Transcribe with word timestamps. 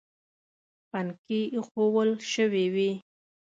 پنکې 0.89 1.39
ایښوول 1.53 2.09
شوې 2.33 2.65
وې. 2.73 2.91